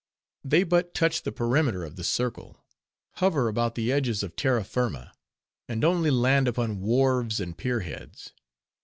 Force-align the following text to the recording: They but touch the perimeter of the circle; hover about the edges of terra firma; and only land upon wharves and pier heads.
They 0.43 0.63
but 0.63 0.95
touch 0.95 1.21
the 1.21 1.31
perimeter 1.31 1.83
of 1.85 1.95
the 1.95 2.03
circle; 2.03 2.65
hover 3.17 3.47
about 3.47 3.75
the 3.75 3.91
edges 3.91 4.23
of 4.23 4.35
terra 4.35 4.63
firma; 4.63 5.13
and 5.69 5.83
only 5.85 6.09
land 6.09 6.47
upon 6.47 6.79
wharves 6.81 7.39
and 7.39 7.55
pier 7.55 7.81
heads. 7.81 8.33